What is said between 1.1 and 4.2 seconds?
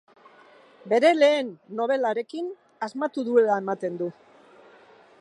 lehen nobelarekin asmatu duela ematen du.